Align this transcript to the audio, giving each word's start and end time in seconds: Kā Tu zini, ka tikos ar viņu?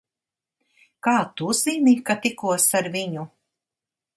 Kā 1.07 1.13
Tu 1.41 1.49
zini, 1.59 1.95
ka 2.09 2.15
tikos 2.27 2.69
ar 2.81 2.89
viņu? 2.99 3.29